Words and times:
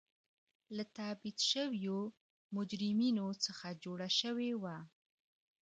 له 0.75 0.83
تبعید 0.95 1.37
شویو 1.49 1.99
مجرمینو 2.55 3.27
څخه 3.45 3.67
جوړه 3.83 4.09
شوې 4.19 4.51
وه. 4.61 4.77